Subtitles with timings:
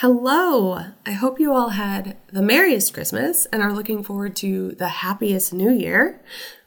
[0.00, 0.82] Hello!
[1.04, 5.52] I hope you all had the merriest Christmas and are looking forward to the happiest
[5.52, 6.22] new year.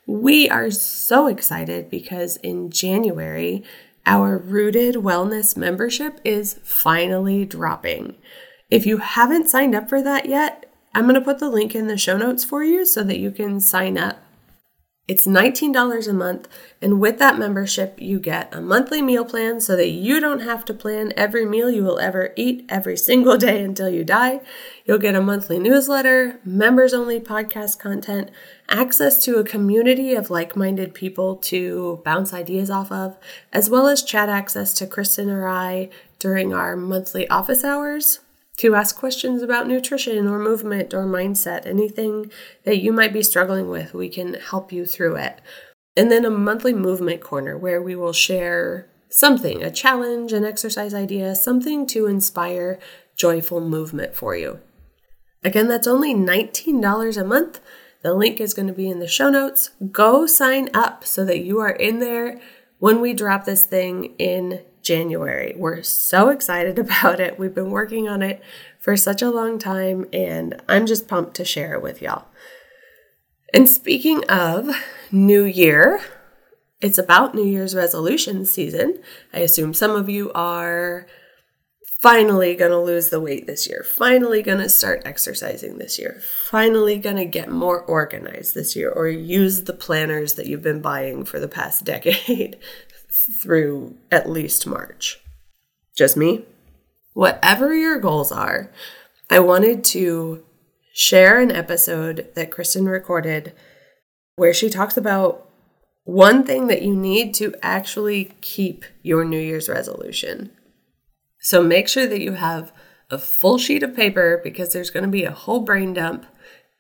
[0.06, 3.64] We are so excited because in January,
[4.06, 8.18] our Rooted Wellness membership is finally dropping.
[8.70, 11.88] If you haven't signed up for that yet, I'm going to put the link in
[11.88, 14.23] the show notes for you so that you can sign up
[15.06, 16.48] it's $19 a month,
[16.82, 20.64] and with that membership, you get a monthly meal plan so that you don't have
[20.64, 24.40] to plan every meal you will ever eat every single day until you die.
[24.86, 28.32] You'll get a monthly newsletter, members only podcast content,
[28.70, 33.18] access to a community of like minded people to bounce ideas off of,
[33.52, 38.20] as well as chat access to Kristen or I during our monthly office hours
[38.58, 42.32] to ask questions about nutrition or movement or mindset, anything
[42.66, 45.42] that you might be struggling with, we can help you through it.
[45.96, 50.94] And then a monthly movement corner where we will share something, a challenge, an exercise
[50.94, 52.80] idea, something to inspire
[53.16, 54.60] joyful movement for you.
[55.44, 57.60] Again, that's only $19 a month.
[58.02, 59.72] The link is going to be in the show notes.
[59.92, 62.40] Go sign up so that you are in there
[62.84, 65.54] when we drop this thing in January.
[65.56, 67.40] We're so excited about it.
[67.40, 68.44] We've been working on it
[68.78, 72.26] for such a long time, and I'm just pumped to share it with y'all.
[73.54, 74.68] And speaking of
[75.14, 76.02] New Year,
[76.82, 79.02] it's about New Year's resolution season.
[79.34, 81.08] I assume some of you are
[82.04, 86.22] finally going to lose the weight this year, finally going to start exercising this year,
[86.50, 90.82] finally going to get more organized this year, or use the planners that you've been
[90.82, 92.58] buying for the past decade
[93.42, 95.18] through at least March.
[95.98, 96.44] Just me?
[97.14, 98.70] Whatever your goals are,
[99.30, 100.44] I wanted to
[100.94, 103.54] share an episode that Kristen recorded
[104.36, 105.50] where she talks about
[106.04, 110.52] one thing that you need to actually keep your New Year's resolution.
[111.44, 112.72] So make sure that you have
[113.12, 116.26] a full sheet of paper because there's going to be a whole brain dump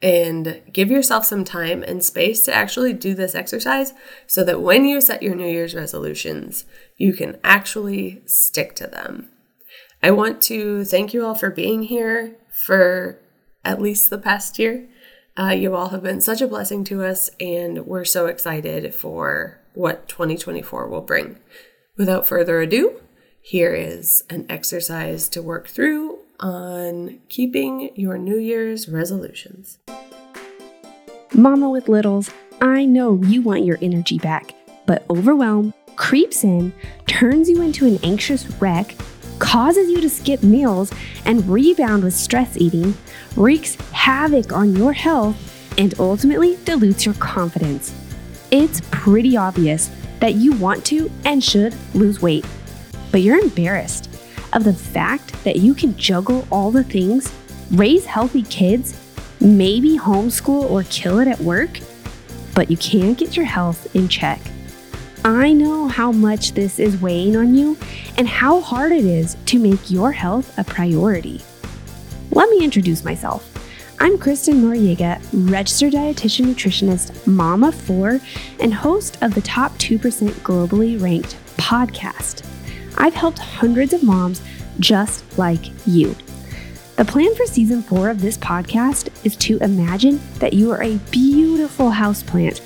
[0.02, 3.94] and give yourself some time and space to actually do this exercise
[4.25, 6.65] so that when you set your New Year's resolutions,
[6.98, 9.30] you can actually stick to them.
[10.02, 13.20] I want to thank you all for being here for
[13.65, 14.88] at least the past year.
[15.38, 19.59] Uh, you all have been such a blessing to us, and we're so excited for
[19.73, 21.39] what 2024 will bring.
[21.98, 23.02] Without further ado,
[23.45, 29.80] here is an exercise to work through on keeping your New Year's resolutions.
[31.33, 34.55] Mama with littles, I know you want your energy back,
[34.86, 36.71] but overwhelm creeps in,
[37.05, 38.95] turns you into an anxious wreck,
[39.39, 40.93] causes you to skip meals
[41.26, 42.93] and rebound with stress eating,
[43.36, 47.93] wreaks havoc on your health, and ultimately dilutes your confidence.
[48.52, 52.45] It's pretty obvious that you want to and should lose weight,
[53.14, 54.10] but you're embarrassed
[54.54, 57.32] of the fact that you can juggle all the things,
[57.72, 59.00] raise healthy kids,
[59.40, 61.80] maybe homeschool or kill it at work,
[62.56, 64.42] but you can't get your health in check.
[65.24, 67.78] I know how much this is weighing on you
[68.18, 71.40] and how hard it is to make your health a priority.
[72.32, 73.48] Let me introduce myself.
[74.00, 78.20] I'm Kristen Noriega, registered dietitian nutritionist, mama of four,
[78.60, 80.00] and host of the top 2%
[80.42, 82.44] globally ranked podcast.
[82.98, 84.42] I've helped hundreds of moms
[84.80, 86.15] just like you.
[86.95, 90.98] The plan for season four of this podcast is to imagine that you are a
[91.09, 92.61] beautiful houseplant.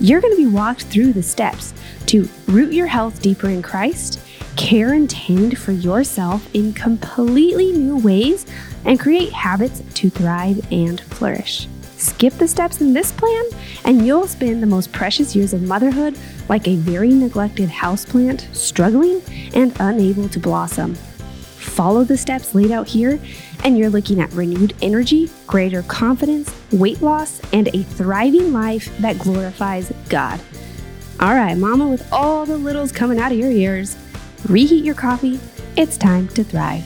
[0.00, 1.74] You're going to be walked through the steps
[2.06, 4.20] to root your health deeper in Christ,
[4.56, 8.46] care and tend for yourself in completely new ways,
[8.84, 11.68] and create habits to thrive and flourish.
[11.98, 13.44] Skip the steps in this plan,
[13.84, 16.16] and you'll spend the most precious years of motherhood
[16.48, 19.20] like a very neglected houseplant, struggling
[19.52, 20.94] and unable to blossom.
[20.94, 23.18] Follow the steps laid out here,
[23.64, 29.18] and you're looking at renewed energy, greater confidence, weight loss, and a thriving life that
[29.18, 30.40] glorifies God.
[31.18, 33.96] All right, Mama, with all the littles coming out of your ears,
[34.48, 35.40] reheat your coffee.
[35.76, 36.84] It's time to thrive.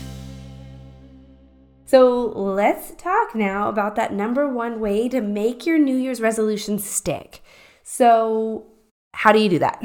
[1.92, 6.78] So let's talk now about that number one way to make your New Year's resolution
[6.78, 7.42] stick.
[7.82, 8.64] So,
[9.12, 9.82] how do you do that?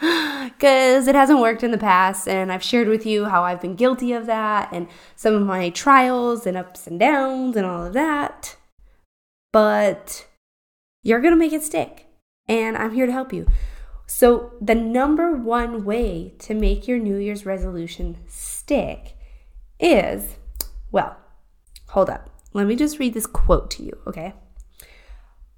[0.58, 3.76] Because it hasn't worked in the past, and I've shared with you how I've been
[3.76, 7.92] guilty of that and some of my trials and ups and downs and all of
[7.92, 8.56] that.
[9.52, 10.26] But
[11.04, 12.06] you're to make it stick,
[12.48, 13.46] and I'm here to help you.
[14.06, 19.14] So, the number one way to make your New Year's resolution stick
[19.78, 20.38] is
[20.90, 21.16] well,
[21.88, 22.30] hold up.
[22.52, 24.34] Let me just read this quote to you, okay?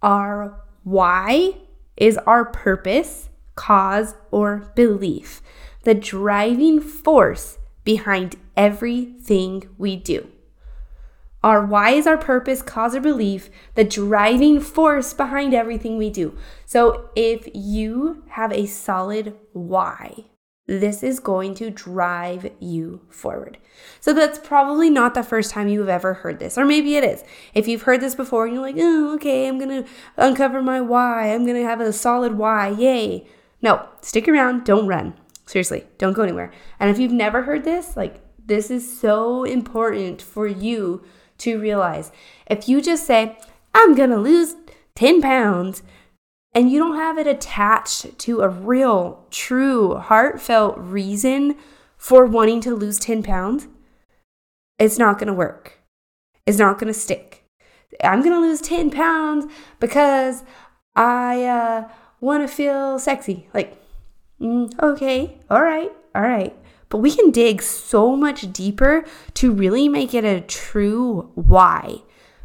[0.03, 1.55] Our why
[1.97, 5.43] is our purpose, cause, or belief,
[5.85, 10.29] the driving force behind everything we do.
[11.43, 16.37] Our why is our purpose, cause, or belief, the driving force behind everything we do.
[16.67, 20.25] So if you have a solid why,
[20.79, 23.59] this is going to drive you forward.
[23.99, 27.25] So that's probably not the first time you've ever heard this, or maybe it is.
[27.55, 29.85] If you've heard this before and you're like, oh, okay, I'm gonna
[30.17, 33.27] uncover my why, I'm gonna have a solid why, yay.
[33.61, 35.15] No, stick around, don't run.
[35.45, 36.53] Seriously, don't go anywhere.
[36.79, 41.03] And if you've never heard this, like, this is so important for you
[41.39, 42.13] to realize.
[42.47, 43.37] If you just say,
[43.75, 44.55] I'm gonna lose
[44.95, 45.83] 10 pounds,
[46.55, 51.57] and you don't have it attached to a real, true, heartfelt reason
[51.97, 53.69] for wanting to lose 10 pounds,
[54.79, 55.79] it's not gonna work.
[56.47, 57.45] It's not gonna stick.
[58.03, 59.47] I'm gonna lose 10 pounds
[59.79, 60.43] because
[60.97, 61.89] I uh,
[62.21, 63.49] wanna feel sexy.
[63.55, 63.77] Like,
[64.41, 66.57] mm, okay, all right, all right.
[66.89, 69.05] But we can dig so much deeper
[69.35, 72.03] to really make it a true why,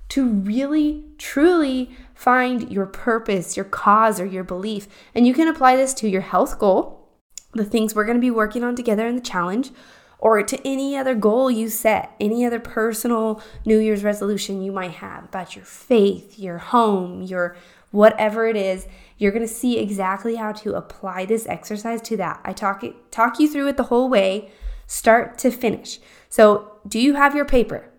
[0.09, 4.87] to really, truly find your purpose, your cause, or your belief.
[5.13, 7.07] And you can apply this to your health goal,
[7.53, 9.71] the things we're going to be working on together in the challenge,
[10.17, 14.91] or to any other goal you set, any other personal New Year's resolution you might
[14.91, 17.55] have about your faith, your home, your
[17.91, 22.41] whatever it is you're going to see exactly how to apply this exercise to that.
[22.43, 24.51] I talk it, talk you through it the whole way,
[24.87, 25.99] start to finish.
[26.29, 27.89] So, do you have your paper?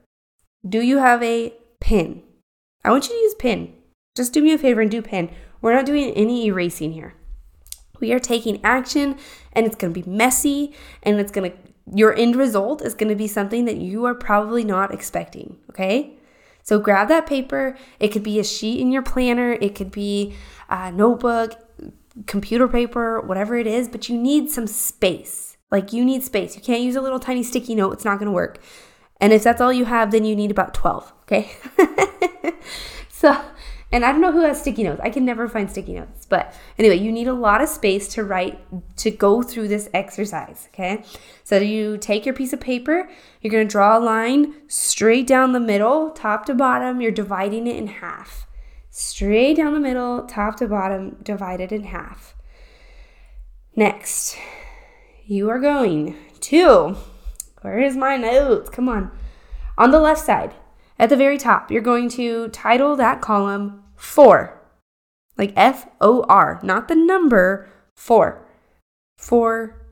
[0.68, 2.22] Do you have a pen?
[2.84, 3.72] I want you to use pen.
[4.16, 5.30] Just do me a favor and do pen.
[5.60, 7.14] We're not doing any erasing here.
[8.00, 9.16] We are taking action
[9.52, 11.56] and it's going to be messy and it's going to
[11.94, 16.18] your end result is going to be something that you are probably not expecting, okay?
[16.62, 17.76] So grab that paper.
[18.00, 20.34] It could be a sheet in your planner, it could be
[20.68, 21.52] a notebook,
[22.26, 25.56] computer paper, whatever it is, but you need some space.
[25.70, 26.56] Like you need space.
[26.56, 28.58] You can't use a little tiny sticky note, it's not going to work.
[29.20, 31.50] And if that's all you have, then you need about 12, okay?
[33.08, 33.40] so
[33.92, 35.00] and I don't know who has sticky notes.
[35.02, 36.26] I can never find sticky notes.
[36.26, 38.58] But anyway, you need a lot of space to write,
[38.96, 40.68] to go through this exercise.
[40.74, 41.04] Okay.
[41.44, 43.08] So you take your piece of paper,
[43.40, 47.00] you're going to draw a line straight down the middle, top to bottom.
[47.00, 48.46] You're dividing it in half.
[48.90, 52.34] Straight down the middle, top to bottom, divided in half.
[53.76, 54.36] Next,
[55.26, 56.96] you are going to,
[57.60, 58.70] where is my notes?
[58.70, 59.10] Come on.
[59.78, 60.54] On the left side,
[60.98, 64.58] at the very top, you're going to title that column 4,
[65.36, 68.46] like F O R, not the number for,
[69.18, 69.82] for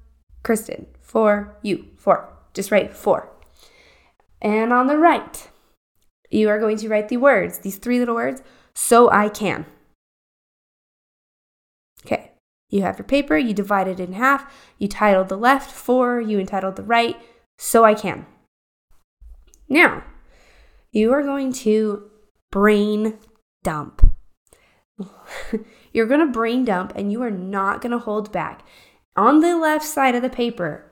[0.42, 2.30] Kristen, for you, for.
[2.54, 3.28] Just write 4.
[4.40, 5.50] And on the right,
[6.30, 8.42] you are going to write the words, these three little words,
[8.74, 9.66] so I can.
[12.04, 12.32] Okay,
[12.70, 16.38] you have your paper, you divide it in half, you titled the left 4, you
[16.38, 17.16] entitled the right,
[17.58, 18.26] so I can.
[19.68, 20.04] Now,
[20.94, 22.08] you are going to
[22.50, 23.18] brain
[23.64, 24.10] dump.
[25.92, 28.64] You're going to brain dump and you are not going to hold back.
[29.16, 30.90] On the left side of the paper,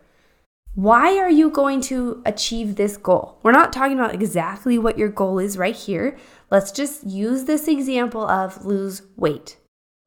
[0.74, 3.38] why are you going to achieve this goal?
[3.42, 6.18] We're not talking about exactly what your goal is right here.
[6.50, 9.56] Let's just use this example of lose weight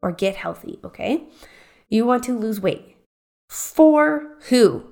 [0.01, 1.23] or get healthy, okay?
[1.89, 2.97] You want to lose weight.
[3.49, 4.83] For who?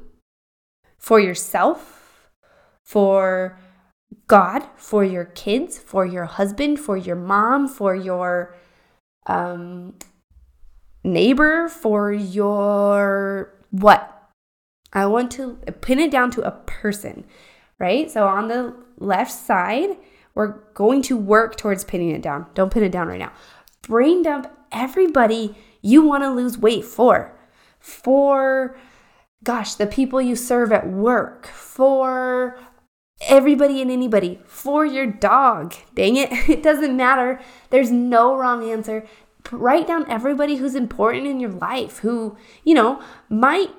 [0.98, 2.30] For yourself?
[2.84, 3.58] For
[4.28, 8.56] God for your kids, for your husband, for your mom, for your
[9.28, 9.96] um,
[11.04, 14.10] neighbor, for your what?
[14.92, 17.26] I want to pin it down to a person,
[17.80, 18.10] right?
[18.12, 19.98] So on the left side,
[20.36, 22.48] we're going to work towards pinning it down.
[22.54, 23.32] Don't pin it down right now.
[23.82, 27.38] Brain dump everybody you want to lose weight for.
[27.80, 28.78] For,
[29.44, 32.58] gosh, the people you serve at work, for
[33.28, 35.74] everybody and anybody for your dog.
[35.96, 37.40] Dang it, it doesn't matter.
[37.70, 39.06] There's no wrong answer.
[39.52, 43.70] Write down everybody who's important in your life who, you know, might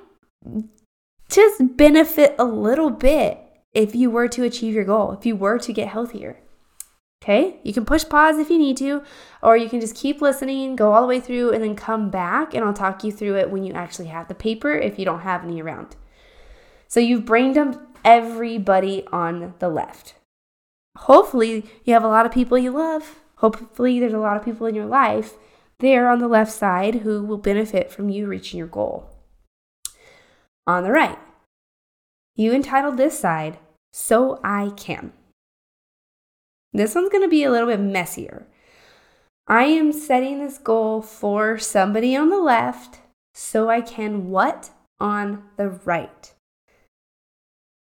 [1.29, 3.41] just benefit a little bit
[3.73, 6.39] if you were to achieve your goal, if you were to get healthier.
[7.23, 9.03] Okay, you can push pause if you need to,
[9.43, 12.53] or you can just keep listening, go all the way through, and then come back,
[12.53, 15.21] and I'll talk you through it when you actually have the paper if you don't
[15.21, 15.97] have any around.
[16.87, 20.15] So you've brain dumped everybody on the left.
[20.97, 23.21] Hopefully, you have a lot of people you love.
[23.37, 25.35] Hopefully, there's a lot of people in your life
[25.81, 29.11] there on the left side who will benefit from you reaching your goal.
[30.67, 31.19] On the right,
[32.37, 33.59] you entitled this side,
[33.93, 35.13] So I Can.
[36.73, 38.47] This one's to be a little bit messier.
[39.47, 43.01] I am setting this goal for somebody on the left
[43.35, 46.34] so I can what on the right.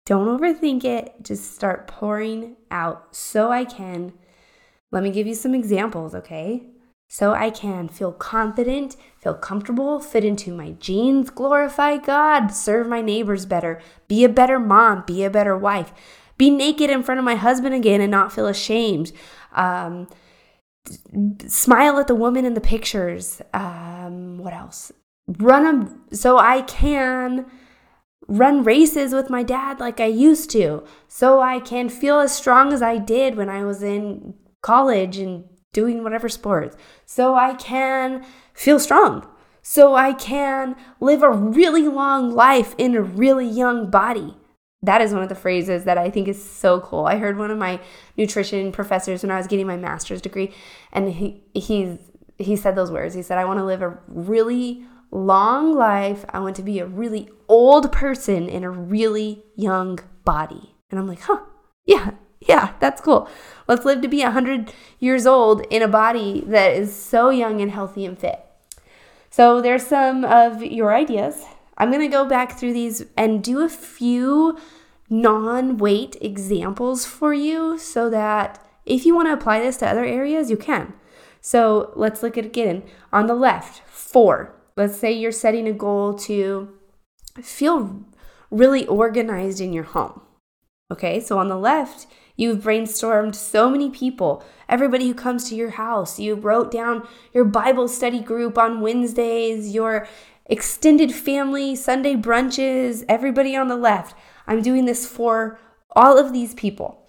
[0.09, 1.17] Don't overthink it.
[1.23, 3.15] Just start pouring out.
[3.15, 4.15] So I can,
[4.91, 6.63] let me give you some examples, okay?
[7.09, 13.03] So I can feel confident, feel comfortable, fit into my jeans, glorify God, serve my
[13.03, 15.93] neighbors better, be a better mom, be a better wife,
[16.39, 19.13] be naked in front of my husband again and not feel ashamed.
[19.53, 20.09] Um,
[21.47, 23.43] smile at the woman in the pictures.
[23.53, 24.91] Um, what else?
[25.27, 27.45] Run a, so I can
[28.29, 32.73] run races with my dad like I used to, so I can feel as strong
[32.73, 38.25] as I did when I was in college and doing whatever sports, so I can
[38.53, 39.27] feel strong,
[39.63, 44.37] so I can live a really long life in a really young body.
[44.83, 47.07] That is one of the phrases that I think is so cool.
[47.07, 47.81] I heard one of my
[48.17, 50.53] nutrition professors when I was getting my master's degree,
[50.93, 51.99] and he he's
[52.39, 53.15] he said those words.
[53.15, 56.25] He said, "I want to live a really long life.
[56.31, 60.75] I want to be a really old person in a really young body.
[60.91, 61.41] And I'm like, huh,
[61.85, 63.29] yeah, yeah, that's cool.
[63.67, 67.71] Let's live to be 100 years old in a body that is so young and
[67.71, 68.45] healthy and fit.
[69.31, 71.45] So there's some of your ideas.
[71.77, 74.59] I'm going to go back through these and do a few
[75.09, 80.05] non weight examples for you so that if you want to apply this to other
[80.05, 80.95] areas, you can.
[81.41, 82.83] So let's look at it again.
[83.13, 84.55] On the left, four.
[84.79, 86.69] Let's say you're setting a goal to
[87.43, 88.05] feel
[88.49, 90.21] really organized in your home.
[90.93, 92.07] Okay, so on the left,
[92.37, 96.21] you've brainstormed so many people, everybody who comes to your house.
[96.21, 100.07] You wrote down your Bible study group on Wednesdays, your
[100.47, 104.15] extended family Sunday brunches, everybody on the left.
[104.47, 105.59] I'm doing this for
[105.97, 107.05] all of these people.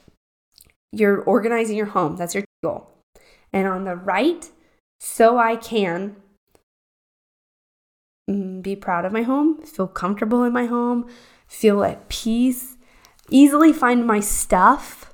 [0.91, 2.89] You're organizing your home, that's your goal.
[3.53, 4.49] And on the right,
[4.99, 6.15] so I can
[8.61, 11.07] be proud of my home, feel comfortable in my home,
[11.47, 12.77] feel at peace,
[13.29, 15.13] easily find my stuff,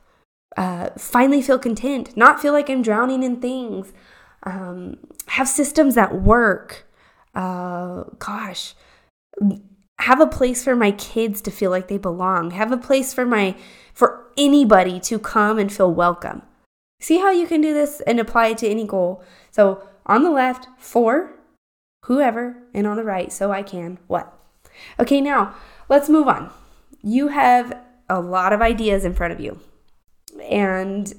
[0.57, 3.93] uh, finally feel content, not feel like I'm drowning in things,
[4.43, 6.87] um, have systems that work.
[7.33, 8.73] Uh, gosh,
[9.99, 12.51] have a place for my kids to feel like they belong.
[12.51, 13.55] Have a place for my
[13.93, 16.41] for anybody to come and feel welcome.
[16.99, 19.23] See how you can do this and apply it to any goal.
[19.51, 21.34] So on the left, four,
[22.05, 24.33] whoever, and on the right, so I can what?
[24.99, 25.53] Okay, now
[25.89, 26.51] let's move on.
[27.01, 27.77] You have
[28.09, 29.59] a lot of ideas in front of you,
[30.43, 31.13] and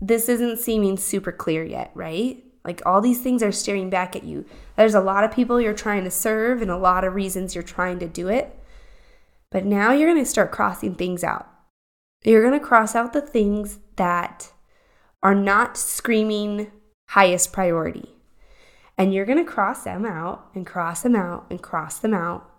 [0.00, 2.42] this isn't seeming super clear yet, right?
[2.64, 4.44] Like all these things are staring back at you.
[4.76, 7.64] There's a lot of people you're trying to serve and a lot of reasons you're
[7.64, 8.58] trying to do it.
[9.50, 11.48] But now you're going to start crossing things out.
[12.24, 14.52] You're going to cross out the things that
[15.22, 16.70] are not screaming
[17.08, 18.10] highest priority.
[18.98, 22.50] And you're going to cross them out and cross them out and cross them out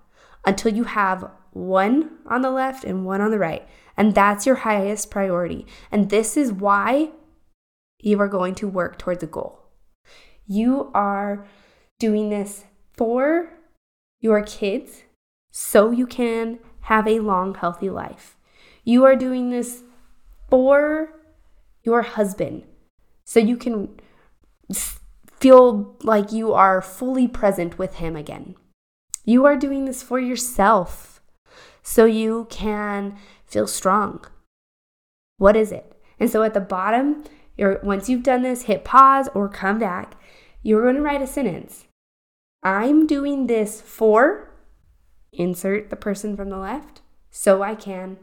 [0.45, 3.67] until you have one on the left and one on the right.
[3.97, 5.67] And that's your highest priority.
[5.91, 7.11] And this is why
[7.99, 9.59] you are going to work towards a goal.
[10.47, 11.45] You are
[11.99, 12.63] doing this
[12.95, 13.49] for
[14.21, 15.03] your kids
[15.51, 18.37] so you can have a long, healthy life.
[18.83, 19.83] You are doing this
[20.49, 21.13] for
[21.83, 22.63] your husband
[23.25, 23.99] so you can
[25.39, 28.55] feel like you are fully present with Him again.
[29.25, 31.21] You are doing this for yourself
[31.83, 34.25] so you can feel strong.
[35.37, 35.93] What is it?
[36.19, 37.23] And so at the bottom,
[37.57, 40.15] you're, once you've done this, hit pause or come back.
[40.61, 41.87] You're going to write a sentence.
[42.63, 44.51] I'm doing this for,
[45.31, 48.17] insert the person from the left, so I can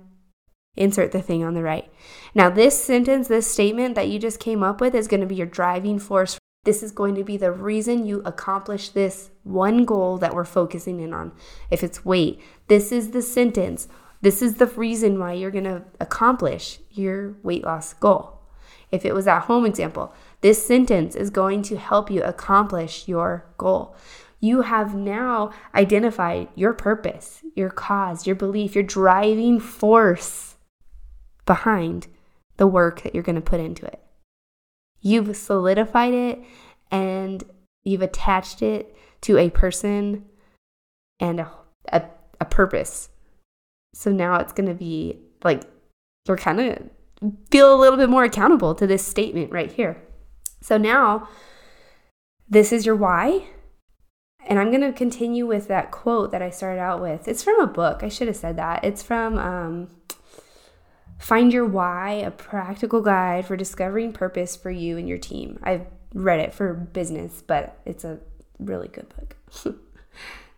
[0.77, 1.91] insert the thing on the right.
[2.35, 5.35] Now, this sentence, this statement that you just came up with is going to be
[5.35, 10.19] your driving force this is going to be the reason you accomplish this one goal
[10.19, 11.33] that we're focusing in on.
[11.71, 13.89] If it's weight, this is the sentence.
[14.21, 18.41] This is the reason why you're going to accomplish your weight loss goal.
[18.91, 23.47] If it was that home example, this sentence is going to help you accomplish your
[23.57, 23.97] goal.
[24.41, 30.57] You have now identified your purpose, your cause, your belief, your driving force
[31.47, 32.09] behind
[32.57, 34.01] the work that you're going to put into it.
[35.01, 36.41] You've solidified it
[36.91, 37.45] and
[37.85, 40.25] you've attached it to a person
[41.21, 41.51] and a,
[41.93, 42.03] a,
[42.41, 43.09] a purpose.
[43.95, 45.63] So now it's going to be like,
[46.27, 46.91] you're kind of
[47.51, 50.03] feel a little bit more accountable to this statement right here.
[50.61, 51.29] So now
[52.49, 53.47] this is your why.
[54.49, 57.27] And I'm going to continue with that quote that I started out with.
[57.27, 58.03] It's from a book.
[58.03, 58.85] I should have said that.
[58.85, 59.89] It's from um,
[61.19, 65.59] Find Your Why, a practical guide for discovering purpose for you and your team.
[65.63, 68.19] I've read it for business, but it's a
[68.59, 69.37] really good book.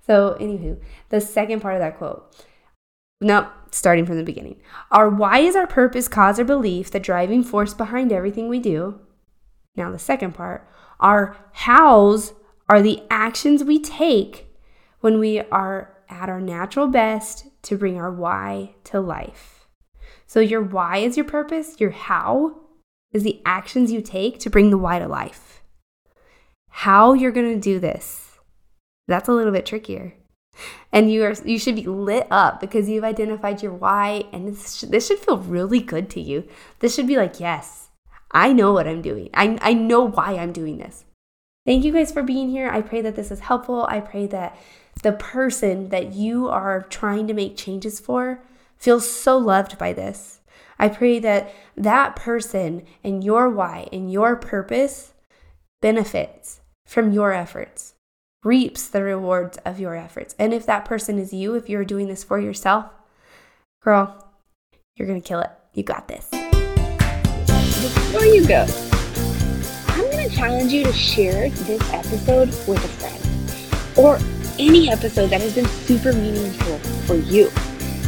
[0.07, 2.35] so, anywho, the second part of that quote
[3.21, 4.61] Nope, starting from the beginning.
[4.93, 9.01] Our why is our purpose, cause, or belief, the driving force behind everything we do.
[9.75, 10.69] Now, the second part,
[11.01, 12.33] our hows
[12.69, 14.47] are the actions we take
[15.01, 19.58] when we are at our natural best to bring our why to life.
[20.27, 22.57] So, your why is your purpose, your how
[23.13, 25.63] is the actions you take to bring the why to life.
[26.69, 28.39] How you're going to do this,
[29.07, 30.15] that's a little bit trickier.
[30.93, 34.81] And you are you should be lit up because you've identified your why and this
[34.81, 36.49] this should feel really good to you.
[36.81, 37.91] This should be like, yes,
[38.33, 39.31] I know what I'm doing.
[39.35, 41.05] I I know why I'm doing this.
[41.65, 42.69] Thank you guys for being here.
[42.71, 43.87] I pray that this is helpful.
[43.89, 44.59] I pray that
[45.03, 48.41] the person that you are trying to make changes for
[48.79, 50.41] feels so loved by this.
[50.79, 55.13] I pray that that person and your why and your purpose
[55.81, 57.95] benefits from your efforts,
[58.43, 60.35] reaps the rewards of your efforts.
[60.39, 62.87] And if that person is you, if you're doing this for yourself,
[63.83, 64.33] girl,
[64.97, 65.51] you're going to kill it.
[65.75, 66.31] You got this.
[67.81, 68.67] Before you go,
[69.89, 74.19] I'm going to challenge you to share this episode with a friend or
[74.59, 77.51] any episode that has been super meaningful for you.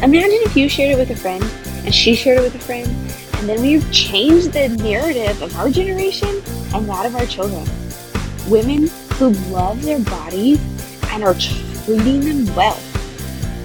[0.03, 1.43] Imagine if you shared it with a friend
[1.85, 2.87] and she shared it with a friend,
[3.35, 6.41] and then we've changed the narrative of our generation
[6.73, 7.67] and that of our children.
[8.49, 10.59] Women who love their bodies
[11.11, 12.79] and are treating them well.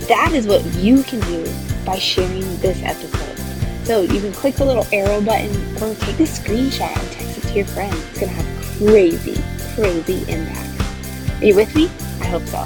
[0.09, 1.51] That is what you can do
[1.87, 3.87] by sharing this episode.
[3.87, 7.49] So you can click the little arrow button or take a screenshot and text it
[7.49, 7.95] to your friend.
[8.11, 9.43] It's going to have crazy,
[9.75, 11.41] crazy impact.
[11.41, 11.87] Are you with me?
[12.21, 12.65] I hope so.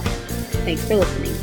[0.65, 1.39] Thanks for listening.